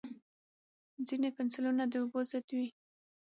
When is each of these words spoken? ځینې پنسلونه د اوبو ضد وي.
ځینې 1.07 1.29
پنسلونه 1.37 1.83
د 1.91 1.93
اوبو 2.01 2.19
ضد 2.29 2.47
وي. 2.57 2.67